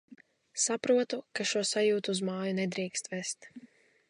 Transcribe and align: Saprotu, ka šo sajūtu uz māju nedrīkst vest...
Saprotu, 0.63 1.19
ka 1.39 1.47
šo 1.51 1.63
sajūtu 1.75 2.17
uz 2.17 2.25
māju 2.31 2.57
nedrīkst 2.63 3.13
vest... 3.15 3.51